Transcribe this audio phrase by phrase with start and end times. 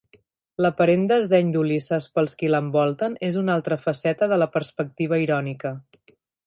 [0.65, 5.79] L'aparent desdeny d'Ulisses pels qui l'envolten és una altra faceta de la perspectiva irònica.